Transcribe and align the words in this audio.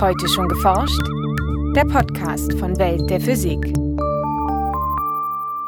Heute 0.00 0.28
schon 0.28 0.48
geforscht? 0.48 1.00
Der 1.76 1.84
Podcast 1.84 2.52
von 2.58 2.76
Welt 2.78 3.08
der 3.08 3.20
Physik. 3.20 3.60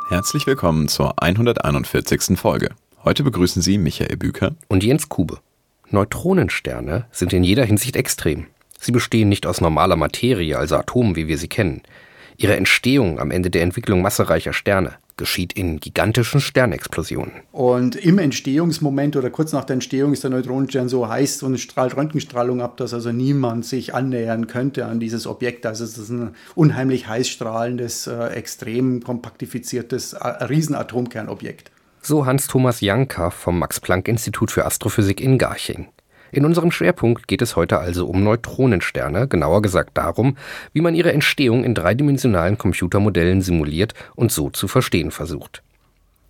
Herzlich 0.09 0.47
willkommen 0.47 0.89
zur 0.89 1.23
141. 1.23 2.37
Folge. 2.37 2.71
Heute 3.05 3.23
begrüßen 3.23 3.63
Sie 3.63 3.79
Michael 3.79 4.17
Büker 4.17 4.57
und 4.69 4.83
Jens 4.83 5.09
Kube. 5.09 5.39
Neutronensterne 5.91 7.07
sind 7.13 7.33
in 7.33 7.45
jeder 7.45 7.65
Hinsicht 7.65 7.95
extrem. 7.95 8.47
Sie 8.81 8.93
bestehen 8.93 9.29
nicht 9.29 9.47
aus 9.47 9.61
normaler 9.61 9.97
Materie, 9.97 10.59
also 10.59 10.77
Atomen, 10.77 11.15
wie 11.15 11.29
wir 11.29 11.39
sie 11.39 11.49
kennen. 11.49 11.83
Ihre 12.37 12.57
Entstehung 12.57 13.21
am 13.21 13.31
Ende 13.31 13.51
der 13.51 13.63
Entwicklung 13.63 14.03
massereicher 14.03 14.53
Sterne 14.53 14.95
geschieht 15.17 15.53
in 15.53 15.81
gigantischen 15.81 16.41
Sternexplosionen. 16.41 17.33
Und 17.53 17.97
im 17.97 18.19
Entstehungsmoment 18.19 19.17
oder 19.17 19.31
kurz 19.31 19.53
nach 19.53 19.65
der 19.65 19.75
Entstehung 19.75 20.13
ist 20.13 20.23
der 20.23 20.31
Neutronenstern 20.31 20.89
so 20.89 21.09
heiß 21.09 21.43
und 21.43 21.59
strahlt 21.59 21.97
Röntgenstrahlung 21.97 22.61
ab, 22.61 22.77
dass 22.77 22.93
also 22.93 23.13
niemand 23.13 23.65
sich 23.65 23.95
annähern 23.95 24.47
könnte 24.47 24.87
an 24.87 25.01
dieses 25.01 25.27
Objekt. 25.27 25.67
Also 25.67 25.85
es 25.85 25.97
ist 25.99 26.11
ein 26.11 26.35
unheimlich 26.55 27.09
heiß 27.09 27.29
strahlendes, 27.29 28.07
äh, 28.07 28.29
extrem 28.29 29.03
kompaktifiziertes 29.03 30.13
äh, 30.13 30.27
Riesenatomkernobjekt. 30.45 31.71
So 32.03 32.25
Hans-Thomas 32.25 32.81
Janka 32.81 33.31
vom 33.31 33.59
Max-Planck-Institut 33.59 34.53
für 34.53 34.65
Astrophysik 34.65 35.21
in 35.21 35.39
Garching. 35.39 35.89
In 36.37 36.45
unserem 36.45 36.71
Schwerpunkt 36.71 37.29
geht 37.29 37.41
es 37.41 37.57
heute 37.57 37.79
also 37.79 38.07
um 38.07 38.23
Neutronensterne, 38.23 39.27
genauer 39.27 39.63
gesagt 39.63 39.97
darum, 39.97 40.37
wie 40.75 40.83
man 40.83 40.95
ihre 40.95 41.11
Entstehung 41.15 41.65
in 41.65 41.75
dreidimensionalen 41.75 42.59
Computermodellen 42.59 43.41
simuliert 43.41 43.95
und 44.17 44.31
so 44.31 44.51
zu 44.51 44.69
verstehen 44.69 45.11
versucht. 45.11 45.63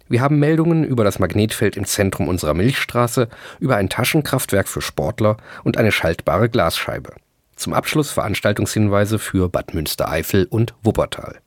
Wir 0.08 0.20
haben 0.20 0.38
Meldungen 0.38 0.84
über 0.84 1.02
das 1.02 1.18
Magnetfeld 1.18 1.76
im 1.76 1.86
Zentrum 1.86 2.28
unserer 2.28 2.54
Milchstraße, 2.54 3.26
über 3.58 3.74
ein 3.78 3.88
Taschenkraftwerk 3.88 4.68
für 4.68 4.80
Sportler 4.80 5.38
und 5.64 5.76
eine 5.76 5.90
schaltbare 5.90 6.48
Glasscheibe. 6.48 7.14
Zum 7.56 7.72
Abschluss 7.72 8.12
Veranstaltungshinweise 8.12 9.18
für 9.18 9.48
Bad 9.48 9.74
Münstereifel 9.74 10.46
und 10.48 10.74
Wuppertal. 10.84 11.38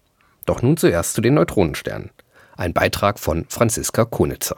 Doch 0.45 0.61
nun 0.61 0.75
zuerst 0.75 1.13
zu 1.13 1.21
den 1.21 1.35
Neutronensternen. 1.35 2.09
Ein 2.57 2.73
Beitrag 2.73 3.19
von 3.19 3.45
Franziska 3.47 4.03
Konitzer. 4.03 4.57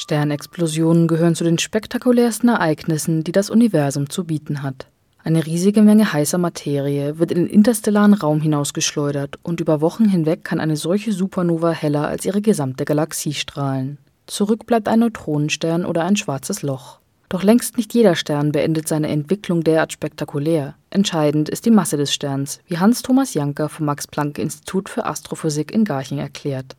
Sternexplosionen 0.00 1.08
gehören 1.08 1.34
zu 1.34 1.44
den 1.44 1.58
spektakulärsten 1.58 2.48
Ereignissen, 2.48 3.22
die 3.22 3.32
das 3.32 3.50
Universum 3.50 4.08
zu 4.08 4.24
bieten 4.24 4.62
hat. 4.62 4.86
Eine 5.22 5.44
riesige 5.44 5.82
Menge 5.82 6.10
heißer 6.10 6.38
Materie 6.38 7.18
wird 7.18 7.30
in 7.30 7.36
den 7.36 7.46
interstellaren 7.46 8.14
Raum 8.14 8.40
hinausgeschleudert 8.40 9.38
und 9.42 9.60
über 9.60 9.82
Wochen 9.82 10.08
hinweg 10.08 10.42
kann 10.42 10.58
eine 10.58 10.78
solche 10.78 11.12
Supernova 11.12 11.72
heller 11.72 12.08
als 12.08 12.24
ihre 12.24 12.40
gesamte 12.40 12.86
Galaxie 12.86 13.34
strahlen. 13.34 13.98
Zurück 14.26 14.64
bleibt 14.64 14.88
ein 14.88 15.00
Neutronenstern 15.00 15.84
oder 15.84 16.04
ein 16.06 16.16
schwarzes 16.16 16.62
Loch. 16.62 16.98
Doch 17.28 17.42
längst 17.42 17.76
nicht 17.76 17.92
jeder 17.92 18.14
Stern 18.14 18.52
beendet 18.52 18.88
seine 18.88 19.08
Entwicklung 19.08 19.62
derart 19.62 19.92
spektakulär. 19.92 20.76
Entscheidend 20.88 21.50
ist 21.50 21.66
die 21.66 21.70
Masse 21.70 21.98
des 21.98 22.14
Sterns, 22.14 22.60
wie 22.66 22.78
Hans 22.78 23.02
Thomas 23.02 23.34
Janker 23.34 23.68
vom 23.68 23.84
Max-Planck-Institut 23.84 24.88
für 24.88 25.04
Astrophysik 25.04 25.70
in 25.72 25.84
Garching 25.84 26.18
erklärt. 26.18 26.74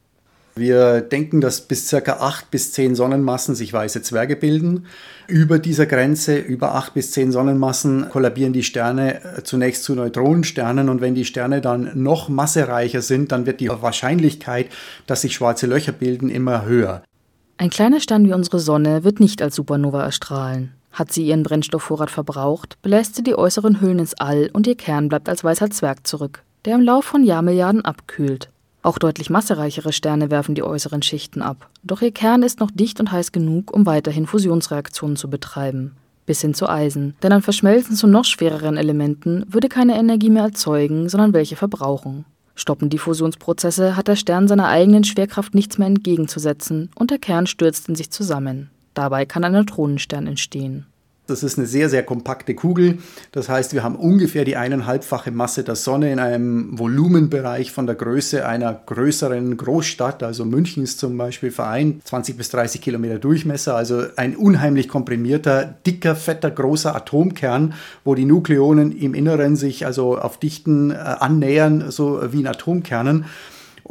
Wir 0.61 1.01
denken, 1.01 1.41
dass 1.41 1.61
bis 1.61 1.89
ca. 1.89 1.97
8 2.19 2.51
bis 2.51 2.71
10 2.73 2.93
Sonnenmassen 2.93 3.55
sich 3.55 3.73
weiße 3.73 4.03
Zwerge 4.03 4.35
bilden. 4.35 4.85
Über 5.27 5.57
dieser 5.57 5.87
Grenze, 5.87 6.37
über 6.37 6.75
8 6.75 6.93
bis 6.93 7.09
10 7.13 7.31
Sonnenmassen, 7.31 8.09
kollabieren 8.09 8.53
die 8.53 8.61
Sterne 8.61 9.23
äh, 9.23 9.41
zunächst 9.41 9.83
zu 9.83 9.95
Neutronensternen 9.95 10.87
und 10.87 11.01
wenn 11.01 11.15
die 11.15 11.25
Sterne 11.25 11.61
dann 11.61 11.89
noch 11.95 12.29
massereicher 12.29 13.01
sind, 13.01 13.31
dann 13.31 13.47
wird 13.47 13.59
die 13.59 13.69
Wahrscheinlichkeit, 13.69 14.67
dass 15.07 15.21
sich 15.21 15.33
schwarze 15.33 15.65
Löcher 15.65 15.93
bilden, 15.93 16.29
immer 16.29 16.63
höher. 16.63 17.01
Ein 17.57 17.71
kleiner 17.71 17.99
Stern 17.99 18.27
wie 18.27 18.33
unsere 18.33 18.59
Sonne 18.59 19.03
wird 19.03 19.19
nicht 19.19 19.41
als 19.41 19.55
Supernova 19.55 20.03
erstrahlen. 20.03 20.73
Hat 20.91 21.11
sie 21.11 21.25
ihren 21.25 21.41
Brennstoffvorrat 21.41 22.11
verbraucht, 22.11 22.77
belässt 22.83 23.15
sie 23.15 23.23
die 23.23 23.35
äußeren 23.35 23.81
Hüllen 23.81 23.97
ins 23.97 24.13
All 24.13 24.51
und 24.53 24.67
ihr 24.67 24.75
Kern 24.75 25.09
bleibt 25.09 25.27
als 25.27 25.43
weißer 25.43 25.71
Zwerg 25.71 26.05
zurück, 26.05 26.43
der 26.65 26.75
im 26.75 26.81
Lauf 26.81 27.05
von 27.05 27.23
Jahrmilliarden 27.23 27.83
abkühlt. 27.83 28.50
Auch 28.83 28.97
deutlich 28.97 29.29
massereichere 29.29 29.93
Sterne 29.93 30.31
werfen 30.31 30.55
die 30.55 30.63
äußeren 30.63 31.03
Schichten 31.03 31.41
ab, 31.41 31.69
doch 31.83 32.01
ihr 32.01 32.11
Kern 32.11 32.41
ist 32.41 32.59
noch 32.59 32.71
dicht 32.71 32.99
und 32.99 33.11
heiß 33.11 33.31
genug, 33.31 33.71
um 33.71 33.85
weiterhin 33.85 34.25
Fusionsreaktionen 34.25 35.15
zu 35.15 35.29
betreiben. 35.29 35.95
Bis 36.25 36.41
hin 36.41 36.53
zu 36.53 36.67
Eisen, 36.67 37.15
denn 37.21 37.31
ein 37.31 37.41
Verschmelzen 37.41 37.95
zu 37.95 38.07
noch 38.07 38.25
schwereren 38.25 38.77
Elementen 38.77 39.45
würde 39.47 39.69
keine 39.69 39.97
Energie 39.97 40.29
mehr 40.29 40.43
erzeugen, 40.43 41.09
sondern 41.09 41.33
welche 41.33 41.55
verbrauchen. 41.55 42.25
Stoppen 42.55 42.89
die 42.89 42.97
Fusionsprozesse, 42.97 43.95
hat 43.95 44.07
der 44.07 44.15
Stern 44.15 44.47
seiner 44.47 44.67
eigenen 44.67 45.03
Schwerkraft 45.03 45.55
nichts 45.55 45.77
mehr 45.77 45.87
entgegenzusetzen 45.87 46.89
und 46.95 47.11
der 47.11 47.17
Kern 47.19 47.47
stürzt 47.47 47.87
in 47.87 47.95
sich 47.95 48.11
zusammen. 48.11 48.71
Dabei 48.93 49.25
kann 49.25 49.43
ein 49.43 49.53
Neutronenstern 49.53 50.27
entstehen. 50.27 50.85
Das 51.27 51.43
ist 51.43 51.57
eine 51.57 51.67
sehr, 51.67 51.87
sehr 51.87 52.03
kompakte 52.03 52.55
Kugel. 52.55 52.97
Das 53.31 53.47
heißt, 53.47 53.73
wir 53.73 53.83
haben 53.83 53.95
ungefähr 53.95 54.43
die 54.43 54.57
eineinhalbfache 54.57 55.31
Masse 55.31 55.63
der 55.63 55.75
Sonne 55.75 56.11
in 56.11 56.19
einem 56.19 56.77
Volumenbereich 56.77 57.71
von 57.71 57.85
der 57.85 57.95
Größe 57.95 58.45
einer 58.45 58.73
größeren 58.73 59.55
Großstadt, 59.55 60.23
also 60.23 60.45
Münchens 60.45 60.97
zum 60.97 61.17
Beispiel 61.17 61.51
Verein, 61.51 62.01
20 62.03 62.37
bis 62.37 62.49
30 62.49 62.81
Kilometer 62.81 63.19
Durchmesser, 63.19 63.75
also 63.75 64.03
ein 64.17 64.35
unheimlich 64.35 64.89
komprimierter, 64.89 65.75
dicker, 65.85 66.15
fetter, 66.15 66.51
großer 66.51 66.95
Atomkern, 66.95 67.75
wo 68.03 68.15
die 68.15 68.25
Nukleonen 68.25 68.91
im 68.91 69.13
Inneren 69.13 69.55
sich 69.55 69.85
also 69.85 70.17
auf 70.17 70.37
Dichten 70.37 70.91
äh, 70.91 70.95
annähern, 70.95 71.91
so 71.91 72.33
wie 72.33 72.41
in 72.41 72.47
Atomkernen. 72.47 73.25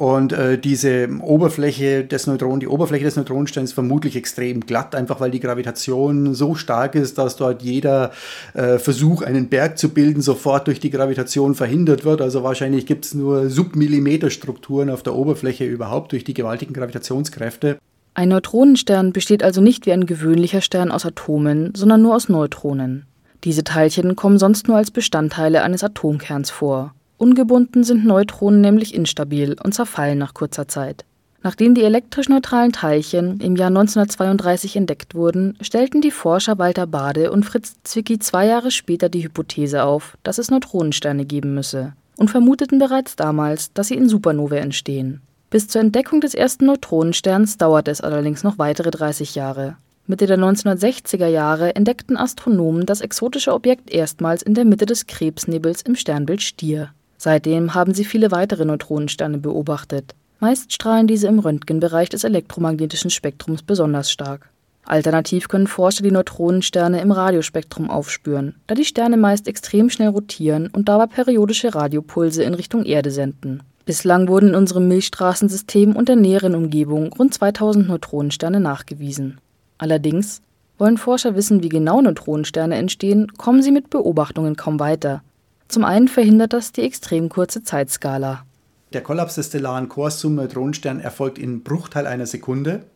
Und 0.01 0.33
äh, 0.33 0.57
diese 0.57 1.11
Oberfläche 1.21 2.05
des 2.05 2.27
Neutronen, 2.27 2.61
die 2.61 2.69
Oberfläche 2.69 3.05
des 3.05 3.17
Neutronensterns 3.17 3.69
ist 3.69 3.75
vermutlich 3.75 4.17
extrem 4.17 4.61
glatt, 4.61 4.95
einfach 4.95 5.21
weil 5.21 5.31
die 5.31 5.41
Gravitation 5.41 6.35
so 6.35 6.55
stark 6.55 6.95
ist, 6.95 7.19
dass 7.19 7.37
dort 7.37 7.61
jeder 7.61 8.11
äh, 8.55 8.79
Versuch, 8.79 9.21
einen 9.21 9.51
Berg 9.51 9.77
zu 9.77 9.91
bilden, 9.91 10.23
sofort 10.23 10.69
durch 10.69 10.81
die 10.81 10.89
Gravitation 10.89 11.55
verhindert 11.55 12.07
wird. 12.07 12.23
Also 12.23 12.43
wahrscheinlich 12.43 12.87
gibt 12.87 13.05
es 13.05 13.13
nur 13.13 13.51
Submillimeterstrukturen 13.51 14.89
auf 14.89 15.03
der 15.03 15.15
Oberfläche 15.15 15.67
überhaupt 15.67 16.13
durch 16.13 16.25
die 16.25 16.33
gewaltigen 16.33 16.73
Gravitationskräfte. 16.73 17.77
Ein 18.15 18.31
Neutronenstern 18.31 19.13
besteht 19.13 19.43
also 19.43 19.61
nicht 19.61 19.85
wie 19.85 19.93
ein 19.93 20.07
gewöhnlicher 20.07 20.63
Stern 20.63 20.93
aus 20.93 21.05
Atomen, 21.05 21.75
sondern 21.77 22.01
nur 22.01 22.17
aus 22.17 22.31
Neutronen. 22.31 23.05
Diese 23.45 23.65
Teilchen 23.65 24.17
kommen 24.17 24.39
sonst 24.39 24.67
nur 24.67 24.79
als 24.79 24.91
Bestandteile 24.91 25.63
eines 25.63 25.85
Atomkerns 25.85 26.49
vor. 26.49 26.95
Ungebunden 27.21 27.85
sind 27.85 28.07
Neutronen 28.07 28.63
nämlich 28.63 28.95
instabil 28.95 29.55
und 29.63 29.75
zerfallen 29.75 30.17
nach 30.17 30.33
kurzer 30.33 30.69
Zeit. 30.69 31.05
Nachdem 31.43 31.75
die 31.75 31.83
elektrisch 31.85 32.31
neutralen 32.31 32.73
Teilchen 32.73 33.41
im 33.41 33.57
Jahr 33.57 33.69
1932 33.69 34.77
entdeckt 34.77 35.15
wurden, 35.15 35.55
stellten 35.61 36.01
die 36.01 36.13
Forscher 36.13 36.57
Walter 36.57 36.87
Bade 36.87 37.31
und 37.31 37.45
Fritz 37.45 37.75
Zwicky 37.85 38.19
zwei 38.21 38.47
Jahre 38.47 38.71
später 38.71 39.11
die 39.11 39.23
Hypothese 39.23 39.85
auf, 39.85 40.17
dass 40.23 40.39
es 40.39 40.51
Neutronensterne 40.51 41.27
geben 41.27 41.53
müsse 41.53 41.93
und 42.17 42.31
vermuteten 42.31 42.79
bereits 42.79 43.17
damals, 43.17 43.71
dass 43.75 43.89
sie 43.89 43.97
in 43.97 44.09
Supernovae 44.09 44.61
entstehen. 44.61 45.21
Bis 45.51 45.69
zur 45.69 45.83
Entdeckung 45.83 46.23
des 46.23 46.33
ersten 46.33 46.65
Neutronensterns 46.65 47.59
dauerte 47.59 47.91
es 47.91 48.01
allerdings 48.01 48.45
noch 48.45 48.57
weitere 48.57 48.91
30 48.91 49.35
Jahre. 49.35 49.77
Mitte 50.07 50.25
der 50.25 50.39
1960er 50.39 51.27
Jahre 51.27 51.77
entdeckten 51.77 52.17
Astronomen 52.17 52.87
das 52.87 53.03
exotische 53.03 53.53
Objekt 53.53 53.91
erstmals 53.91 54.41
in 54.41 54.55
der 54.55 54.65
Mitte 54.65 54.87
des 54.87 55.07
Krebsnebels 55.07 55.83
im 55.83 55.97
Sternbild 55.97 56.41
Stier. 56.41 56.95
Seitdem 57.23 57.75
haben 57.75 57.93
sie 57.93 58.07
viele 58.07 58.31
weitere 58.31 58.65
Neutronensterne 58.65 59.37
beobachtet. 59.37 60.15
Meist 60.39 60.73
strahlen 60.73 61.07
diese 61.07 61.27
im 61.29 61.39
Röntgenbereich 61.39 62.09
des 62.09 62.25
elektromagnetischen 62.25 63.11
Spektrums 63.11 63.63
besonders 63.63 64.11
stark. 64.11 64.49
Alternativ 64.87 65.49
können 65.49 65.67
Forscher 65.67 66.03
die 66.03 66.13
Neutronensterne 66.13 66.99
im 67.03 67.13
Radiospektrum 67.13 67.91
aufspüren, 67.91 68.55
da 68.69 68.75
die 68.75 68.87
Sterne 68.87 69.19
meist 69.19 69.49
extrem 69.49 69.91
schnell 69.91 70.09
rotieren 70.09 70.71
und 70.73 70.89
dabei 70.89 71.09
periodische 71.09 71.75
Radiopulse 71.75 72.43
in 72.43 72.55
Richtung 72.55 72.87
Erde 72.87 73.11
senden. 73.11 73.63
Bislang 73.85 74.29
wurden 74.29 74.49
in 74.49 74.55
unserem 74.55 74.89
Milchstraßensystem 74.89 75.95
und 75.95 76.09
der 76.09 76.17
näheren 76.17 76.55
Umgebung 76.55 77.13
rund 77.13 77.35
2000 77.35 77.87
Neutronensterne 77.87 78.61
nachgewiesen. 78.61 79.43
Allerdings 79.77 80.41
wollen 80.79 80.97
Forscher 80.97 81.35
wissen, 81.35 81.63
wie 81.63 81.69
genau 81.69 82.01
Neutronensterne 82.01 82.77
entstehen, 82.77 83.31
kommen 83.37 83.61
sie 83.63 83.73
mit 83.73 83.91
Beobachtungen 83.91 84.57
kaum 84.57 84.81
weiter. 84.81 85.23
Zum 85.71 85.85
einen 85.85 86.09
verhindert 86.09 86.53
das 86.53 86.73
die 86.73 86.83
extrem 86.83 87.29
kurze 87.29 87.63
Zeitskala. 87.63 88.45
Der 88.93 89.05
Kollaps 89.05 89.37
des 89.37 89.47
stellaren 89.47 89.89
Chors 89.89 90.19
zum 90.19 90.35
Neutronenstern 90.35 90.99
erfolgt 90.99 91.39
in 91.39 91.63
Bruchteil 91.63 92.09
einer 92.09 92.27
Sekunde. 92.27 92.87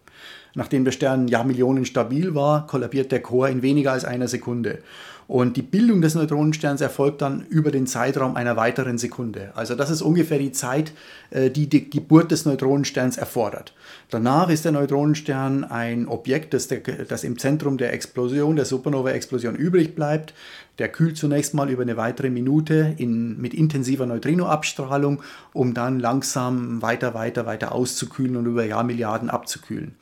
Nachdem 0.57 0.85
der 0.85 0.91
Stern 0.91 1.29
Jahrmillionen 1.29 1.85
stabil 1.85 2.35
war, 2.35 2.67
kollabiert 2.67 3.13
der 3.13 3.23
Chor 3.23 3.49
in 3.49 3.63
weniger 3.63 3.93
als 3.93 4.05
einer 4.05 4.27
Sekunde. 4.27 4.81
Und 5.27 5.57
die 5.57 5.63
Bildung 5.63 6.03
des 6.03 6.15
Neutronensterns 6.15 6.81
erfolgt 6.81 7.23
dann 7.23 7.47
über 7.49 7.71
den 7.71 7.87
Zeitraum 7.87 8.37
einer 8.37 8.57
weiteren 8.57 8.99
Sekunde. 8.99 9.53
Also 9.55 9.75
das 9.75 9.91
ist 9.91 10.03
ungefähr 10.03 10.39
die 10.39 10.53
Zeit, 10.53 10.93
äh, 11.31 11.51
die 11.51 11.69
die 11.69 11.89
Geburt 11.89 12.31
des 12.31 12.45
Neutronensterns 12.45 13.17
erfordert. 13.17 13.73
Danach 14.11 14.51
ist 14.51 14.65
der 14.65 14.73
Neutronenstern 14.73 15.65
ein 15.65 16.09
Objekt, 16.09 16.53
das, 16.53 16.69
der, 16.69 16.81
das 16.81 17.25
im 17.25 17.39
Zentrum 17.39 17.79
der 17.79 17.93
Explosion, 17.93 18.57
der 18.57 18.67
Supernova-Explosion 18.67 19.55
übrig 19.55 19.95
bleibt. 19.95 20.35
Der 20.79 20.89
kühlt 20.89 21.17
zunächst 21.17 21.55
mal 21.55 21.71
über 21.71 21.83
eine 21.83 21.97
weitere 21.97 22.31
Minute 22.31 22.95
in, 22.99 23.41
mit 23.41 23.55
intensiver 23.55 24.07
Neutrinoabstrahlung, 24.07 25.23
um 25.53 25.73
dann 25.73 26.01
langsam 26.01 26.83
weiter, 26.83 27.15
weiter, 27.15 27.47
weiter 27.47 27.73
auszukühlen 27.73 28.37
und 28.37 28.47
über 28.47 28.65
Jahrmilliarden 28.65 29.31
abzukühlen. 29.31 29.95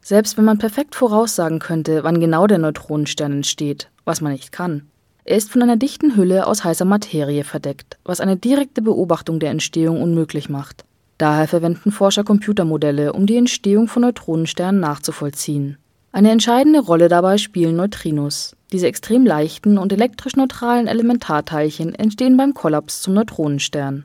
Selbst 0.00 0.36
wenn 0.36 0.44
man 0.44 0.58
perfekt 0.58 0.94
voraussagen 0.94 1.60
könnte, 1.60 2.04
wann 2.04 2.20
genau 2.20 2.46
der 2.46 2.58
Neutronenstern 2.58 3.32
entsteht, 3.32 3.90
was 4.04 4.20
man 4.20 4.32
nicht 4.32 4.52
kann, 4.52 4.82
Er 5.26 5.36
ist 5.36 5.50
von 5.50 5.62
einer 5.62 5.76
dichten 5.76 6.16
Hülle 6.16 6.46
aus 6.46 6.64
heißer 6.64 6.84
Materie 6.84 7.44
verdeckt, 7.44 7.96
was 8.04 8.20
eine 8.20 8.36
direkte 8.36 8.82
Beobachtung 8.82 9.40
der 9.40 9.50
Entstehung 9.50 10.02
unmöglich 10.02 10.50
macht. 10.50 10.84
Daher 11.16 11.48
verwenden 11.48 11.92
Forscher 11.92 12.24
Computermodelle, 12.24 13.12
um 13.12 13.26
die 13.26 13.36
Entstehung 13.36 13.88
von 13.88 14.02
Neutronensternen 14.02 14.80
nachzuvollziehen. 14.80 15.78
Eine 16.12 16.30
entscheidende 16.30 16.80
Rolle 16.80 17.08
dabei 17.08 17.38
spielen 17.38 17.76
Neutrinos. 17.76 18.54
Diese 18.70 18.86
extrem 18.86 19.24
leichten 19.24 19.78
und 19.78 19.92
elektrisch 19.92 20.36
neutralen 20.36 20.86
Elementarteilchen 20.86 21.94
entstehen 21.94 22.36
beim 22.36 22.54
Kollaps 22.54 23.00
zum 23.00 23.14
Neutronenstern. 23.14 24.04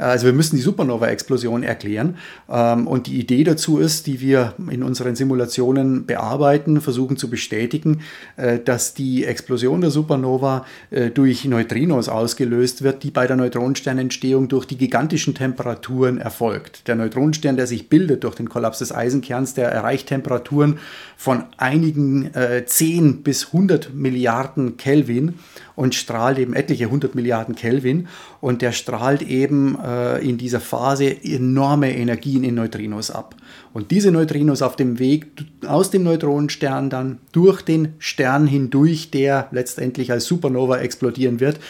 Also 0.00 0.26
wir 0.26 0.32
müssen 0.32 0.56
die 0.56 0.62
Supernova-Explosion 0.62 1.62
erklären. 1.62 2.16
Ähm, 2.48 2.86
und 2.86 3.06
die 3.06 3.18
Idee 3.18 3.44
dazu 3.44 3.78
ist, 3.78 4.06
die 4.06 4.20
wir 4.20 4.54
in 4.70 4.82
unseren 4.82 5.14
Simulationen 5.14 6.06
bearbeiten, 6.06 6.80
versuchen 6.80 7.16
zu 7.16 7.28
bestätigen, 7.28 8.00
äh, 8.36 8.58
dass 8.58 8.94
die 8.94 9.24
Explosion 9.24 9.80
der 9.80 9.90
Supernova 9.90 10.64
äh, 10.90 11.10
durch 11.10 11.44
Neutrinos 11.44 12.08
ausgelöst 12.08 12.82
wird, 12.82 13.02
die 13.02 13.10
bei 13.10 13.26
der 13.26 13.36
Neutronensternentstehung 13.36 14.48
durch 14.48 14.64
die 14.64 14.78
gigantischen 14.78 15.34
Temperaturen 15.34 16.18
erfolgt. 16.18 16.88
Der 16.88 16.96
Neutronenstern, 16.96 17.56
der 17.56 17.66
sich 17.66 17.88
bildet 17.88 18.24
durch 18.24 18.34
den 18.34 18.48
Kollaps 18.48 18.78
des 18.78 18.92
Eisenkerns, 18.94 19.54
der 19.54 19.70
erreicht 19.70 20.08
Temperaturen 20.08 20.78
von 21.16 21.44
einigen 21.58 22.34
äh, 22.34 22.64
10 22.64 23.22
bis 23.22 23.48
100 23.48 23.92
Milliarden 23.94 24.78
Kelvin 24.78 25.34
und 25.76 25.94
strahlt 25.94 26.38
eben 26.38 26.54
etliche 26.54 26.84
100 26.84 27.14
Milliarden 27.14 27.54
Kelvin 27.54 28.08
und 28.40 28.62
der 28.62 28.72
strahlt 28.72 29.22
eben 29.22 29.78
äh, 29.82 29.89
in 30.22 30.38
dieser 30.38 30.60
Phase 30.60 31.24
enorme 31.24 31.94
Energien 31.94 32.44
in 32.44 32.54
Neutrinos 32.54 33.10
ab. 33.10 33.34
Und 33.72 33.90
diese 33.90 34.10
Neutrinos 34.10 34.62
auf 34.62 34.76
dem 34.76 34.98
Weg 34.98 35.26
aus 35.66 35.90
dem 35.90 36.02
Neutronenstern 36.02 36.90
dann 36.90 37.18
durch 37.32 37.62
den 37.62 37.94
Stern 37.98 38.46
hindurch, 38.46 39.10
der 39.10 39.48
letztendlich 39.52 40.10
als 40.12 40.26
Supernova 40.26 40.78
explodieren 40.78 41.40
wird, 41.40 41.60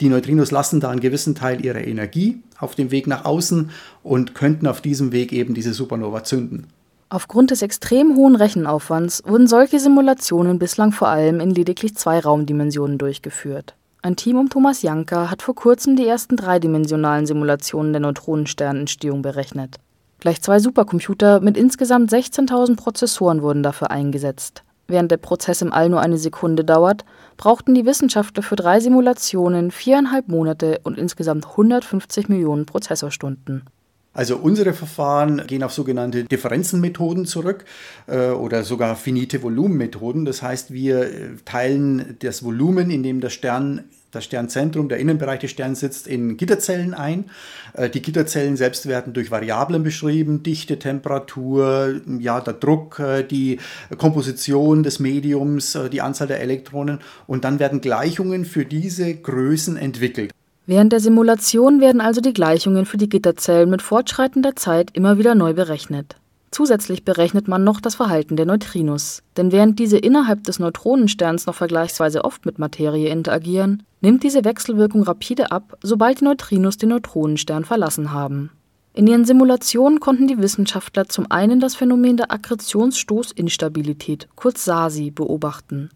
die 0.00 0.08
Neutrinos 0.08 0.50
lassen 0.50 0.80
da 0.80 0.90
einen 0.90 1.00
gewissen 1.00 1.34
Teil 1.34 1.64
ihrer 1.64 1.86
Energie 1.86 2.42
auf 2.58 2.74
dem 2.74 2.90
Weg 2.90 3.06
nach 3.06 3.24
außen 3.24 3.70
und 4.02 4.34
könnten 4.34 4.66
auf 4.66 4.80
diesem 4.80 5.12
Weg 5.12 5.32
eben 5.32 5.54
diese 5.54 5.72
Supernova 5.72 6.24
zünden. 6.24 6.66
Aufgrund 7.10 7.52
des 7.52 7.62
extrem 7.62 8.16
hohen 8.16 8.34
Rechenaufwands 8.34 9.22
wurden 9.24 9.46
solche 9.46 9.78
Simulationen 9.78 10.58
bislang 10.58 10.90
vor 10.90 11.08
allem 11.08 11.38
in 11.38 11.50
lediglich 11.50 11.94
zwei 11.94 12.18
Raumdimensionen 12.18 12.98
durchgeführt. 12.98 13.76
Ein 14.04 14.16
Team 14.16 14.36
um 14.36 14.50
Thomas 14.50 14.82
Janka 14.82 15.30
hat 15.30 15.40
vor 15.40 15.54
kurzem 15.54 15.96
die 15.96 16.06
ersten 16.06 16.36
dreidimensionalen 16.36 17.24
Simulationen 17.24 17.94
der 17.94 18.02
Neutronensternentstehung 18.02 19.22
berechnet. 19.22 19.76
Gleich 20.20 20.42
zwei 20.42 20.58
Supercomputer 20.58 21.40
mit 21.40 21.56
insgesamt 21.56 22.12
16.000 22.12 22.76
Prozessoren 22.76 23.40
wurden 23.40 23.62
dafür 23.62 23.90
eingesetzt. 23.90 24.62
Während 24.88 25.10
der 25.10 25.16
Prozess 25.16 25.62
im 25.62 25.72
All 25.72 25.88
nur 25.88 26.02
eine 26.02 26.18
Sekunde 26.18 26.66
dauert, 26.66 27.06
brauchten 27.38 27.74
die 27.74 27.86
Wissenschaftler 27.86 28.42
für 28.42 28.56
drei 28.56 28.78
Simulationen 28.78 29.70
viereinhalb 29.70 30.28
Monate 30.28 30.80
und 30.82 30.98
insgesamt 30.98 31.46
150 31.46 32.28
Millionen 32.28 32.66
Prozessorstunden. 32.66 33.62
Also 34.14 34.36
unsere 34.36 34.72
Verfahren 34.72 35.44
gehen 35.46 35.64
auf 35.64 35.72
sogenannte 35.72 36.24
Differenzenmethoden 36.24 37.26
zurück 37.26 37.64
äh, 38.06 38.28
oder 38.28 38.62
sogar 38.62 38.94
finite 38.94 39.42
Volumenmethoden. 39.42 40.24
Das 40.24 40.40
heißt, 40.40 40.72
wir 40.72 41.02
äh, 41.02 41.28
teilen 41.44 42.16
das 42.20 42.44
Volumen, 42.44 42.90
in 42.90 43.02
dem 43.02 43.20
der 43.20 43.30
Stern 43.30 43.84
das 44.14 44.24
Sternzentrum, 44.24 44.88
der 44.88 44.98
Innenbereich 44.98 45.40
des 45.40 45.50
Sterns 45.50 45.80
sitzt, 45.80 46.06
in 46.06 46.36
Gitterzellen 46.36 46.94
ein. 46.94 47.24
Äh, 47.72 47.90
die 47.90 48.02
Gitterzellen 48.02 48.56
selbst 48.56 48.86
werden 48.86 49.12
durch 49.12 49.32
Variablen 49.32 49.82
beschrieben, 49.82 50.44
Dichte, 50.44 50.78
Temperatur, 50.78 52.00
ja, 52.20 52.40
der 52.40 52.54
Druck, 52.54 53.00
äh, 53.00 53.24
die 53.24 53.58
Komposition 53.98 54.84
des 54.84 55.00
Mediums, 55.00 55.76
die 55.92 56.00
Anzahl 56.00 56.28
der 56.28 56.40
Elektronen 56.40 57.00
und 57.26 57.44
dann 57.44 57.58
werden 57.58 57.80
Gleichungen 57.80 58.44
für 58.44 58.64
diese 58.64 59.12
Größen 59.12 59.76
entwickelt. 59.76 60.33
Während 60.66 60.92
der 60.92 61.00
Simulation 61.00 61.82
werden 61.82 62.00
also 62.00 62.22
die 62.22 62.32
Gleichungen 62.32 62.86
für 62.86 62.96
die 62.96 63.10
Gitterzellen 63.10 63.68
mit 63.68 63.82
fortschreitender 63.82 64.56
Zeit 64.56 64.90
immer 64.94 65.18
wieder 65.18 65.34
neu 65.34 65.52
berechnet. 65.52 66.16
Zusätzlich 66.50 67.04
berechnet 67.04 67.48
man 67.48 67.64
noch 67.64 67.82
das 67.82 67.96
Verhalten 67.96 68.36
der 68.36 68.46
Neutrinos, 68.46 69.22
denn 69.36 69.52
während 69.52 69.78
diese 69.78 69.98
innerhalb 69.98 70.44
des 70.44 70.60
Neutronensterns 70.60 71.44
noch 71.46 71.54
vergleichsweise 71.54 72.24
oft 72.24 72.46
mit 72.46 72.58
Materie 72.58 73.10
interagieren, 73.10 73.82
nimmt 74.00 74.22
diese 74.22 74.44
Wechselwirkung 74.44 75.02
rapide 75.02 75.50
ab, 75.50 75.76
sobald 75.82 76.20
die 76.20 76.24
Neutrinos 76.24 76.78
den 76.78 76.90
Neutronenstern 76.90 77.64
verlassen 77.64 78.12
haben. 78.12 78.50
In 78.94 79.06
ihren 79.06 79.24
Simulationen 79.24 80.00
konnten 80.00 80.28
die 80.28 80.38
Wissenschaftler 80.38 81.08
zum 81.08 81.30
einen 81.30 81.60
das 81.60 81.74
Phänomen 81.74 82.16
der 82.16 82.30
Akkretionsstoßinstabilität, 82.30 84.28
kurz 84.36 84.64
SASI, 84.64 85.10
beobachten 85.10 85.90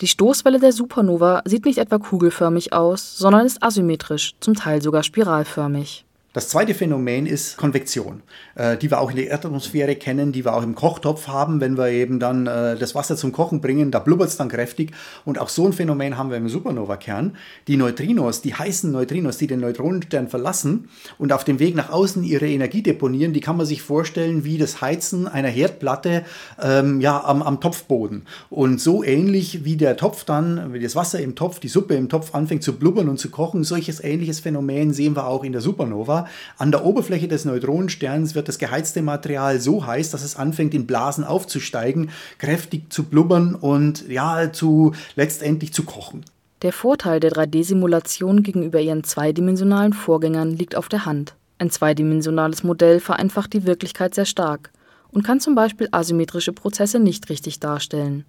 die 0.00 0.08
Stoßwelle 0.08 0.58
der 0.58 0.72
Supernova 0.72 1.42
sieht 1.44 1.64
nicht 1.64 1.78
etwa 1.78 1.98
kugelförmig 1.98 2.72
aus, 2.72 3.16
sondern 3.16 3.46
ist 3.46 3.62
asymmetrisch, 3.62 4.34
zum 4.40 4.54
Teil 4.54 4.82
sogar 4.82 5.02
spiralförmig 5.02 6.04
das 6.34 6.48
zweite 6.48 6.74
Phänomen 6.74 7.26
ist 7.26 7.56
Konvektion, 7.56 8.24
äh, 8.56 8.76
die 8.76 8.90
wir 8.90 9.00
auch 9.00 9.08
in 9.10 9.14
der 9.14 9.28
Erdatmosphäre 9.28 9.94
kennen, 9.94 10.32
die 10.32 10.44
wir 10.44 10.56
auch 10.56 10.64
im 10.64 10.74
Kochtopf 10.74 11.28
haben, 11.28 11.60
wenn 11.60 11.78
wir 11.78 11.90
eben 11.90 12.18
dann 12.18 12.48
äh, 12.48 12.76
das 12.76 12.96
Wasser 12.96 13.16
zum 13.16 13.30
Kochen 13.30 13.60
bringen, 13.60 13.92
da 13.92 14.00
blubbert 14.00 14.30
es 14.30 14.36
dann 14.36 14.48
kräftig. 14.48 14.90
Und 15.24 15.38
auch 15.38 15.48
so 15.48 15.64
ein 15.64 15.72
Phänomen 15.72 16.18
haben 16.18 16.30
wir 16.30 16.36
im 16.36 16.48
Supernova-Kern. 16.48 17.36
Die 17.68 17.76
Neutrinos, 17.76 18.42
die 18.42 18.52
heißen 18.52 18.90
Neutrinos, 18.90 19.38
die 19.38 19.46
den 19.46 19.60
Neutronenstern 19.60 20.26
verlassen 20.26 20.88
und 21.18 21.32
auf 21.32 21.44
dem 21.44 21.60
Weg 21.60 21.76
nach 21.76 21.90
außen 21.90 22.24
ihre 22.24 22.48
Energie 22.48 22.82
deponieren, 22.82 23.32
die 23.32 23.40
kann 23.40 23.56
man 23.56 23.66
sich 23.66 23.82
vorstellen 23.82 24.42
wie 24.42 24.58
das 24.58 24.80
Heizen 24.80 25.28
einer 25.28 25.50
Herdplatte 25.50 26.24
ähm, 26.60 27.00
ja, 27.00 27.22
am, 27.22 27.42
am 27.42 27.60
Topfboden. 27.60 28.26
Und 28.50 28.80
so 28.80 29.04
ähnlich 29.04 29.64
wie 29.64 29.76
der 29.76 29.96
Topf 29.96 30.24
dann, 30.24 30.72
wie 30.72 30.80
das 30.80 30.96
Wasser 30.96 31.20
im 31.20 31.36
Topf, 31.36 31.60
die 31.60 31.68
Suppe 31.68 31.94
im 31.94 32.08
Topf 32.08 32.34
anfängt 32.34 32.64
zu 32.64 32.72
blubbern 32.72 33.08
und 33.08 33.20
zu 33.20 33.30
kochen, 33.30 33.62
solches 33.62 34.02
ähnliches 34.02 34.40
Phänomen 34.40 34.92
sehen 34.92 35.14
wir 35.14 35.28
auch 35.28 35.44
in 35.44 35.52
der 35.52 35.60
Supernova 35.60 36.23
an 36.58 36.70
der 36.70 36.84
Oberfläche 36.84 37.28
des 37.28 37.44
Neutronensterns 37.44 38.34
wird 38.34 38.48
das 38.48 38.58
geheizte 38.58 39.02
Material 39.02 39.60
so 39.60 39.86
heiß, 39.86 40.10
dass 40.10 40.22
es 40.22 40.36
anfängt 40.36 40.74
in 40.74 40.86
Blasen 40.86 41.24
aufzusteigen, 41.24 42.10
kräftig 42.38 42.92
zu 42.92 43.04
blubbern 43.04 43.54
und 43.54 44.08
ja, 44.08 44.52
zu 44.52 44.92
letztendlich 45.16 45.72
zu 45.72 45.84
kochen. 45.84 46.24
Der 46.62 46.72
Vorteil 46.72 47.20
der 47.20 47.32
3D-Simulation 47.32 48.42
gegenüber 48.42 48.80
ihren 48.80 49.04
zweidimensionalen 49.04 49.92
Vorgängern 49.92 50.50
liegt 50.50 50.76
auf 50.76 50.88
der 50.88 51.04
Hand. 51.04 51.34
Ein 51.58 51.70
zweidimensionales 51.70 52.64
Modell 52.64 53.00
vereinfacht 53.00 53.52
die 53.52 53.66
Wirklichkeit 53.66 54.14
sehr 54.14 54.24
stark 54.24 54.70
und 55.10 55.22
kann 55.22 55.40
zum 55.40 55.54
Beispiel 55.54 55.88
asymmetrische 55.92 56.52
Prozesse 56.52 56.98
nicht 56.98 57.28
richtig 57.28 57.60
darstellen. 57.60 58.24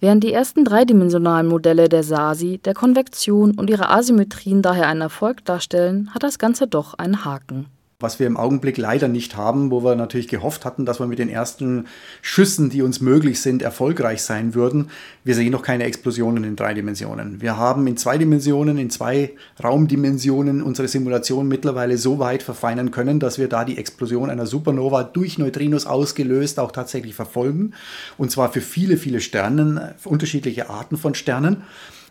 Während 0.00 0.24
die 0.24 0.32
ersten 0.32 0.64
dreidimensionalen 0.64 1.46
Modelle 1.46 1.88
der 1.88 2.02
SASI, 2.02 2.58
der 2.58 2.74
Konvektion 2.74 3.52
und 3.52 3.70
ihrer 3.70 3.90
Asymmetrien 3.90 4.60
daher 4.60 4.88
einen 4.88 5.00
Erfolg 5.00 5.44
darstellen, 5.44 6.10
hat 6.14 6.22
das 6.22 6.38
Ganze 6.38 6.66
doch 6.66 6.94
einen 6.94 7.24
Haken 7.24 7.66
was 8.00 8.18
wir 8.18 8.26
im 8.26 8.36
Augenblick 8.36 8.76
leider 8.76 9.08
nicht 9.08 9.36
haben, 9.36 9.70
wo 9.70 9.84
wir 9.84 9.94
natürlich 9.94 10.28
gehofft 10.28 10.64
hatten, 10.64 10.84
dass 10.84 11.00
wir 11.00 11.06
mit 11.06 11.18
den 11.18 11.28
ersten 11.28 11.86
Schüssen, 12.22 12.70
die 12.70 12.82
uns 12.82 13.00
möglich 13.00 13.40
sind, 13.40 13.62
erfolgreich 13.62 14.22
sein 14.22 14.54
würden. 14.54 14.90
Wir 15.22 15.34
sehen 15.34 15.52
noch 15.52 15.62
keine 15.62 15.84
Explosionen 15.84 16.44
in 16.44 16.56
drei 16.56 16.74
Dimensionen. 16.74 17.40
Wir 17.40 17.56
haben 17.56 17.86
in 17.86 17.96
zwei 17.96 18.18
Dimensionen, 18.18 18.78
in 18.78 18.90
zwei 18.90 19.32
Raumdimensionen 19.62 20.62
unsere 20.62 20.88
Simulation 20.88 21.48
mittlerweile 21.48 21.96
so 21.96 22.18
weit 22.18 22.42
verfeinern 22.42 22.90
können, 22.90 23.20
dass 23.20 23.38
wir 23.38 23.48
da 23.48 23.64
die 23.64 23.78
Explosion 23.78 24.30
einer 24.30 24.46
Supernova 24.46 25.04
durch 25.04 25.38
Neutrinos 25.38 25.86
ausgelöst 25.86 26.58
auch 26.58 26.72
tatsächlich 26.72 27.14
verfolgen. 27.14 27.74
Und 28.18 28.30
zwar 28.30 28.52
für 28.52 28.60
viele, 28.60 28.96
viele 28.96 29.20
Sterne, 29.20 29.94
unterschiedliche 30.04 30.68
Arten 30.68 30.96
von 30.96 31.14
Sternen. 31.14 31.62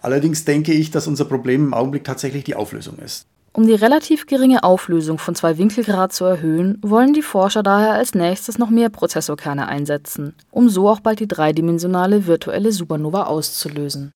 Allerdings 0.01 0.43
denke 0.45 0.73
ich, 0.73 0.91
dass 0.91 1.07
unser 1.07 1.25
Problem 1.25 1.65
im 1.67 1.73
Augenblick 1.73 2.03
tatsächlich 2.03 2.43
die 2.43 2.55
Auflösung 2.55 2.97
ist. 2.99 3.25
Um 3.55 3.67
die 3.67 3.75
relativ 3.75 4.25
geringe 4.25 4.63
Auflösung 4.63 5.19
von 5.19 5.35
zwei 5.35 5.59
Winkelgrad 5.59 6.11
zu 6.11 6.25
erhöhen, 6.25 6.79
wollen 6.81 7.13
die 7.13 7.21
Forscher 7.21 7.61
daher 7.61 7.93
als 7.93 8.15
nächstes 8.15 8.57
noch 8.57 8.71
mehr 8.71 8.89
Prozessorkerne 8.89 9.67
einsetzen, 9.67 10.33
um 10.49 10.69
so 10.69 10.89
auch 10.89 11.01
bald 11.01 11.19
die 11.19 11.27
dreidimensionale 11.27 12.25
virtuelle 12.25 12.71
Supernova 12.71 13.23
auszulösen. 13.23 14.11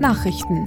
Nachrichten 0.00 0.64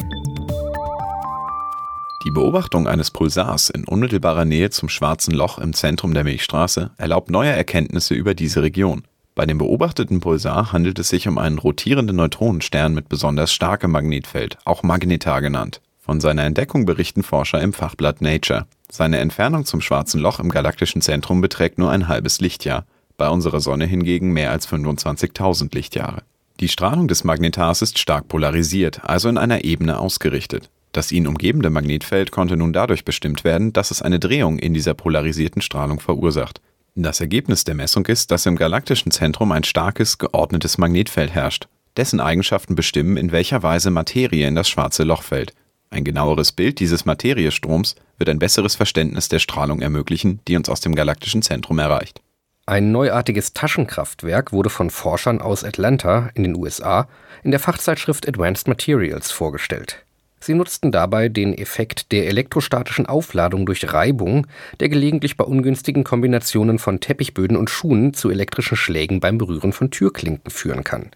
die 2.26 2.32
Beobachtung 2.32 2.90
eines 2.90 3.10
Pulsars 3.10 3.70
in 3.70 3.86
unmittelbarer 3.86 4.44
Nähe 4.44 4.70
zum 4.70 4.90
Schwarzen 4.90 5.34
Loch 5.34 5.60
im 5.60 5.74
Zentrum 5.74 6.14
der 6.14 6.26
Milchstraße 6.26 6.92
erlaubt 6.98 7.32
neue 7.32 7.52
Erkenntnisse 7.52 8.16
über 8.16 8.34
diese 8.34 8.64
Region. 8.64 9.04
Bei 9.34 9.46
dem 9.46 9.60
beobachteten 9.60 10.20
Pulsar 10.20 10.74
handelt 10.74 11.00
es 11.00 11.08
sich 11.08 11.30
um 11.30 11.38
einen 11.38 11.58
rotierenden 11.58 12.18
Neutronenstern 12.18 12.94
mit 12.94 13.08
besonders 13.08 13.54
starkem 13.54 13.92
Magnetfeld, 13.92 14.58
auch 14.66 14.84
Magnetar 14.84 15.42
genannt. 15.42 15.80
Von 16.08 16.22
seiner 16.22 16.46
Entdeckung 16.46 16.86
berichten 16.86 17.22
Forscher 17.22 17.62
im 17.62 17.74
Fachblatt 17.74 18.22
Nature. 18.22 18.66
Seine 18.90 19.18
Entfernung 19.18 19.66
zum 19.66 19.82
Schwarzen 19.82 20.22
Loch 20.22 20.40
im 20.40 20.48
galaktischen 20.48 21.02
Zentrum 21.02 21.42
beträgt 21.42 21.78
nur 21.78 21.92
ein 21.92 22.08
halbes 22.08 22.40
Lichtjahr, 22.40 22.86
bei 23.18 23.28
unserer 23.28 23.60
Sonne 23.60 23.84
hingegen 23.88 24.32
mehr 24.32 24.52
als 24.52 24.70
25.000 24.70 25.76
Lichtjahre. 25.76 26.22
Die 26.62 26.70
Strahlung 26.70 27.10
des 27.10 27.26
Magnetars 27.26 27.82
ist 27.82 28.00
stark 28.00 28.30
polarisiert, 28.30 29.02
also 29.04 29.28
in 29.28 29.38
einer 29.38 29.66
Ebene 29.66 30.00
ausgerichtet. 30.00 30.70
Das 30.94 31.12
ihn 31.12 31.28
umgebende 31.28 31.70
Magnetfeld 31.70 32.32
konnte 32.32 32.56
nun 32.56 32.72
dadurch 32.72 33.04
bestimmt 33.04 33.44
werden, 33.44 33.74
dass 33.74 33.92
es 33.92 34.02
eine 34.02 34.18
Drehung 34.18 34.60
in 34.60 34.74
dieser 34.74 34.94
polarisierten 34.94 35.62
Strahlung 35.62 36.00
verursacht. 36.00 36.62
Das 36.96 37.20
Ergebnis 37.20 37.66
der 37.66 37.76
Messung 37.76 38.06
ist, 38.06 38.32
dass 38.32 38.46
im 38.46 38.56
galaktischen 38.56 39.12
Zentrum 39.12 39.52
ein 39.52 39.66
starkes, 39.66 40.18
geordnetes 40.18 40.78
Magnetfeld 40.78 41.32
herrscht, 41.32 41.68
Dessen 41.98 42.22
Eigenschaften 42.22 42.76
bestimmen, 42.76 43.18
in 43.18 43.34
welcher 43.34 43.62
Weise 43.62 43.90
Materie 43.90 44.48
in 44.48 44.56
das 44.56 44.70
schwarze 44.70 45.04
Loch 45.04 45.24
fällt. 45.24 45.54
Ein 45.90 46.04
genaueres 46.04 46.52
Bild 46.52 46.80
dieses 46.80 47.06
Materiestroms 47.06 47.96
wird 48.18 48.30
ein 48.30 48.40
besseres 48.40 48.76
Verständnis 48.76 49.30
der 49.30 49.40
Strahlung 49.40 49.82
ermöglichen, 49.82 50.42
die 50.48 50.56
uns 50.56 50.70
aus 50.70 50.82
dem 50.82 50.96
galaktischen 50.96 51.42
Zentrum 51.42 51.80
erreicht. 51.80 52.22
Ein 52.66 52.92
neuartiges 52.92 53.54
Taschenkraftwerk 53.54 54.52
wurde 54.52 54.70
von 54.70 54.90
Forschern 54.90 55.40
aus 55.40 55.64
Atlanta 55.64 56.30
in 56.34 56.44
den 56.44 56.56
USA 56.56 57.08
in 57.44 57.52
der 57.52 57.62
Fachzeitschrift 57.62 58.28
Advanced 58.28 58.68
Materials 58.68 59.32
vorgestellt. 59.32 60.04
Sie 60.40 60.54
nutzten 60.54 60.92
dabei 60.92 61.30
den 61.30 61.58
Effekt 61.58 62.12
der 62.12 62.28
elektrostatischen 62.28 63.06
Aufladung 63.06 63.66
durch 63.66 63.92
Reibung, 63.92 64.48
der 64.80 64.90
gelegentlich 64.90 65.38
bei 65.38 65.46
ungünstigen 65.46 66.04
Kombinationen 66.04 66.78
von 66.78 67.00
Teppichböden 67.00 67.58
und 67.58 67.70
Schuhen 67.70 68.14
zu 68.14 68.30
elektrischen 68.30 68.78
Schlägen 68.78 69.20
beim 69.20 69.38
Berühren 69.38 69.74
von 69.74 69.90
Türklinken 69.90 70.52
führen 70.52 70.84
kann. 70.84 71.12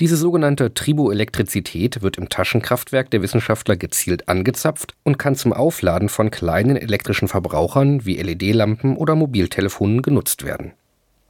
Diese 0.00 0.16
sogenannte 0.16 0.74
Triboelektrizität 0.74 2.02
wird 2.02 2.18
im 2.18 2.28
Taschenkraftwerk 2.28 3.10
der 3.12 3.22
Wissenschaftler 3.22 3.76
gezielt 3.76 4.28
angezapft 4.28 4.94
und 5.04 5.18
kann 5.18 5.36
zum 5.36 5.52
Aufladen 5.52 6.08
von 6.08 6.32
kleinen 6.32 6.76
elektrischen 6.76 7.28
Verbrauchern 7.28 8.04
wie 8.04 8.16
LED-Lampen 8.20 8.96
oder 8.96 9.14
Mobiltelefonen 9.14 10.02
genutzt 10.02 10.44
werden. 10.44 10.72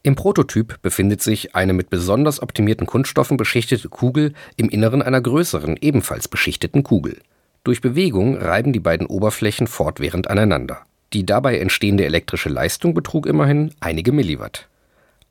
Im 0.02 0.14
Prototyp 0.14 0.80
befindet 0.80 1.21
sich 1.21 1.54
eine 1.54 1.75
mit 1.75 1.90
besonders 1.90 2.42
optimierten 2.42 2.87
Kunststoffen 2.87 3.37
beschichtete 3.37 3.90
Kugel 3.90 4.33
im 4.56 4.71
Inneren 4.71 5.02
einer 5.02 5.21
größeren, 5.21 5.76
ebenfalls 5.78 6.28
beschichteten 6.28 6.83
Kugel. 6.83 7.18
Durch 7.64 7.83
Bewegung 7.83 8.37
reiben 8.37 8.73
die 8.73 8.80
beiden 8.80 9.06
Oberflächen 9.06 9.66
fortwährend 9.66 10.28
aneinander. 10.28 10.87
Die 11.12 11.26
dabei 11.26 11.59
entstehende 11.59 12.06
elektrische 12.06 12.49
Leistung 12.49 12.94
betrug 12.94 13.26
immerhin 13.26 13.73
einige 13.80 14.12
Milliwatt. 14.12 14.68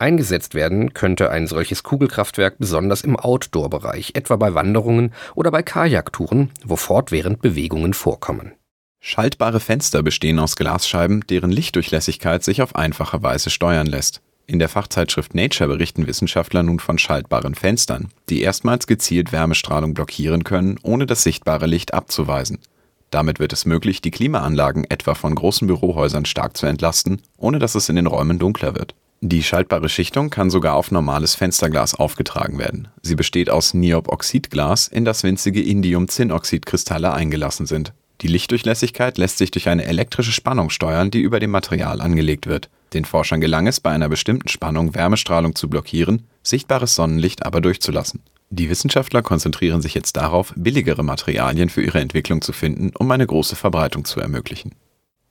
Eingesetzt 0.03 0.53
werden 0.53 0.93
könnte 0.93 1.29
ein 1.29 1.47
solches 1.47 1.81
Kugelkraftwerk 1.81 2.57
besonders 2.59 3.05
im 3.05 3.15
Outdoor-Bereich, 3.15 4.11
etwa 4.15 4.35
bei 4.35 4.53
Wanderungen 4.53 5.13
oder 5.33 5.49
bei 5.49 5.63
Kajaktouren, 5.63 6.51
wo 6.65 6.75
fortwährend 6.75 7.41
Bewegungen 7.41 7.93
vorkommen. 7.93 8.51
Schaltbare 8.99 9.61
Fenster 9.61 10.03
bestehen 10.03 10.39
aus 10.39 10.57
Glasscheiben, 10.57 11.25
deren 11.29 11.51
Lichtdurchlässigkeit 11.51 12.43
sich 12.43 12.61
auf 12.61 12.75
einfache 12.75 13.23
Weise 13.23 13.49
steuern 13.49 13.87
lässt. 13.87 14.21
In 14.45 14.59
der 14.59 14.67
Fachzeitschrift 14.67 15.35
Nature 15.35 15.69
berichten 15.69 16.05
Wissenschaftler 16.05 16.63
nun 16.63 16.79
von 16.79 16.97
schaltbaren 16.97 17.55
Fenstern, 17.55 18.09
die 18.27 18.41
erstmals 18.41 18.87
gezielt 18.87 19.31
Wärmestrahlung 19.31 19.93
blockieren 19.93 20.43
können, 20.43 20.79
ohne 20.83 21.05
das 21.05 21.23
sichtbare 21.23 21.65
Licht 21.65 21.93
abzuweisen. 21.93 22.59
Damit 23.09 23.39
wird 23.39 23.53
es 23.53 23.63
möglich, 23.63 24.01
die 24.01 24.11
Klimaanlagen 24.11 24.83
etwa 24.83 25.15
von 25.15 25.33
großen 25.33 25.65
Bürohäusern 25.65 26.25
stark 26.25 26.57
zu 26.57 26.65
entlasten, 26.65 27.21
ohne 27.37 27.59
dass 27.59 27.75
es 27.75 27.87
in 27.87 27.95
den 27.95 28.07
Räumen 28.07 28.37
dunkler 28.37 28.75
wird. 28.75 28.95
Die 29.25 29.41
schaltbare 29.41 29.87
Schichtung 29.87 30.29
kann 30.29 30.49
sogar 30.49 30.75
auf 30.75 30.91
normales 30.91 31.33
Fensterglas 31.33 31.95
aufgetragen 31.95 32.59
werden. 32.59 32.89
Sie 33.01 33.15
besteht 33.15 33.49
aus 33.49 33.73
Nioboxidglas, 33.73 34.89
in 34.89 35.05
das 35.05 35.23
winzige 35.23 35.61
Indium-Zinnoxid-Kristalle 35.61 37.13
eingelassen 37.13 37.65
sind. 37.65 37.93
Die 38.19 38.27
Lichtdurchlässigkeit 38.27 39.17
lässt 39.17 39.37
sich 39.37 39.49
durch 39.49 39.69
eine 39.69 39.85
elektrische 39.85 40.33
Spannung 40.33 40.69
steuern, 40.69 41.09
die 41.09 41.21
über 41.21 41.39
dem 41.39 41.51
Material 41.51 42.01
angelegt 42.01 42.47
wird. 42.47 42.69
Den 42.91 43.05
Forschern 43.05 43.39
gelang 43.39 43.65
es, 43.65 43.79
bei 43.79 43.91
einer 43.91 44.09
bestimmten 44.09 44.49
Spannung 44.49 44.93
Wärmestrahlung 44.93 45.55
zu 45.55 45.69
blockieren, 45.69 46.27
sichtbares 46.43 46.93
Sonnenlicht 46.93 47.45
aber 47.45 47.61
durchzulassen. 47.61 48.19
Die 48.49 48.69
Wissenschaftler 48.69 49.21
konzentrieren 49.21 49.81
sich 49.81 49.93
jetzt 49.93 50.17
darauf, 50.17 50.53
billigere 50.57 51.01
Materialien 51.01 51.69
für 51.69 51.81
ihre 51.81 52.01
Entwicklung 52.01 52.41
zu 52.41 52.51
finden, 52.51 52.91
um 52.99 53.09
eine 53.09 53.25
große 53.25 53.55
Verbreitung 53.55 54.03
zu 54.03 54.19
ermöglichen. 54.19 54.75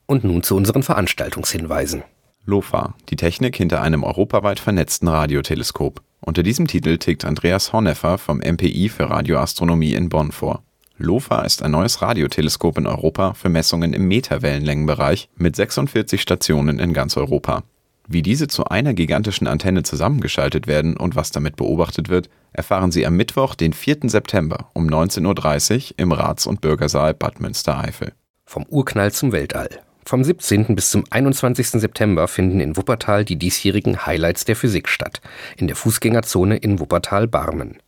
Und 0.06 0.24
nun 0.24 0.42
zu 0.42 0.56
unseren 0.56 0.82
Veranstaltungshinweisen. 0.82 2.04
LOFA, 2.44 2.94
die 3.08 3.16
Technik 3.16 3.56
hinter 3.56 3.82
einem 3.82 4.02
europaweit 4.02 4.58
vernetzten 4.58 5.08
Radioteleskop. 5.08 6.02
Unter 6.20 6.42
diesem 6.42 6.66
Titel 6.66 6.98
tickt 6.98 7.24
Andreas 7.24 7.72
Horneffer 7.72 8.18
vom 8.18 8.38
MPI 8.38 8.88
für 8.88 9.10
Radioastronomie 9.10 9.94
in 9.94 10.08
Bonn 10.08 10.32
vor. 10.32 10.62
LOFA 10.98 11.42
ist 11.42 11.62
ein 11.62 11.70
neues 11.70 12.02
Radioteleskop 12.02 12.78
in 12.78 12.86
Europa 12.86 13.34
für 13.34 13.48
Messungen 13.48 13.92
im 13.92 14.06
Meterwellenlängenbereich 14.08 15.28
mit 15.36 15.56
46 15.56 16.20
Stationen 16.20 16.78
in 16.78 16.92
ganz 16.92 17.16
Europa. 17.16 17.64
Wie 18.08 18.22
diese 18.22 18.48
zu 18.48 18.64
einer 18.64 18.94
gigantischen 18.94 19.46
Antenne 19.46 19.84
zusammengeschaltet 19.84 20.66
werden 20.66 20.96
und 20.96 21.16
was 21.16 21.30
damit 21.30 21.56
beobachtet 21.56 22.08
wird, 22.08 22.28
erfahren 22.52 22.90
Sie 22.90 23.06
am 23.06 23.16
Mittwoch, 23.16 23.54
den 23.54 23.72
4. 23.72 24.08
September 24.08 24.70
um 24.74 24.88
19.30 24.88 25.92
Uhr 25.92 25.98
im 25.98 26.12
Rats- 26.12 26.46
und 26.46 26.60
Bürgersaal 26.60 27.14
Bad 27.14 27.40
Münstereifel. 27.40 28.12
Vom 28.44 28.64
Urknall 28.66 29.12
zum 29.12 29.32
Weltall. 29.32 29.80
Vom 30.04 30.24
17. 30.24 30.74
bis 30.74 30.90
zum 30.90 31.04
21. 31.10 31.68
September 31.68 32.26
finden 32.26 32.60
in 32.60 32.76
Wuppertal 32.76 33.24
die 33.24 33.36
diesjährigen 33.36 34.04
Highlights 34.04 34.44
der 34.44 34.56
Physik 34.56 34.88
statt, 34.88 35.20
in 35.56 35.68
der 35.68 35.76
Fußgängerzone 35.76 36.56
in 36.56 36.80
Wuppertal-Barmen. 36.80 37.78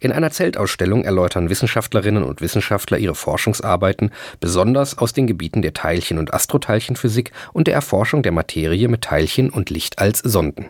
In 0.00 0.12
einer 0.12 0.30
Zeltausstellung 0.30 1.04
erläutern 1.04 1.48
Wissenschaftlerinnen 1.48 2.22
und 2.22 2.40
Wissenschaftler 2.40 2.98
ihre 2.98 3.14
Forschungsarbeiten, 3.14 4.10
besonders 4.40 4.98
aus 4.98 5.12
den 5.12 5.26
Gebieten 5.26 5.62
der 5.62 5.72
Teilchen- 5.72 6.18
und 6.18 6.34
Astroteilchenphysik 6.34 7.32
und 7.52 7.66
der 7.66 7.74
Erforschung 7.74 8.22
der 8.22 8.32
Materie 8.32 8.88
mit 8.88 9.02
Teilchen 9.02 9.50
und 9.50 9.70
Licht 9.70 9.98
als 9.98 10.18
Sonden. 10.18 10.66